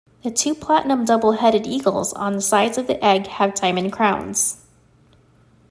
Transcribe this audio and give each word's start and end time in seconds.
The 0.23 0.31
two 0.31 0.55
platinum 0.55 1.05
double-headed 1.05 1.67
eagles 1.67 2.11
on 2.13 2.33
the 2.33 2.41
sides 2.41 2.79
of 2.79 2.87
the 2.87 3.05
egg 3.05 3.27
have 3.27 3.53
diamond 3.53 3.93
crowns. 3.93 4.57